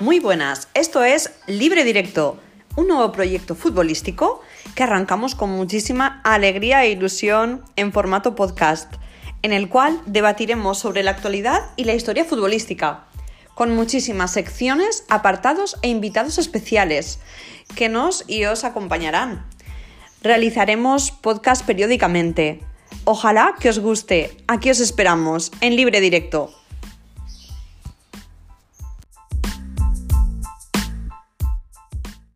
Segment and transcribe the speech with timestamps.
[0.00, 2.38] Muy buenas, esto es Libre Directo,
[2.76, 4.40] un nuevo proyecto futbolístico
[4.76, 8.94] que arrancamos con muchísima alegría e ilusión en formato podcast,
[9.42, 13.06] en el cual debatiremos sobre la actualidad y la historia futbolística,
[13.54, 17.18] con muchísimas secciones, apartados e invitados especiales
[17.74, 19.46] que nos y os acompañarán.
[20.22, 22.60] Realizaremos podcast periódicamente.
[23.02, 24.36] Ojalá que os guste.
[24.46, 26.54] Aquí os esperamos en libre directo.